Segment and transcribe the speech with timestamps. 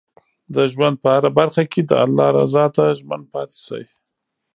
[0.53, 3.83] د ژوند په هره برخه کې د الله رضا ته ژمن پاتې شئ.